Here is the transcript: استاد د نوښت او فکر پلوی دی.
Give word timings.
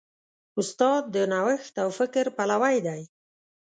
استاد 0.59 1.01
د 1.15 1.15
نوښت 1.31 1.73
او 1.83 1.89
فکر 1.99 2.25
پلوی 2.37 2.77
دی. 2.87 3.01